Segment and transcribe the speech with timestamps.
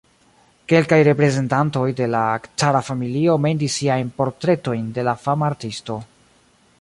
[0.71, 2.21] Kelkaj reprezentantoj de la
[2.63, 6.03] cara familio mendis siajn portretojn de la fama artisto.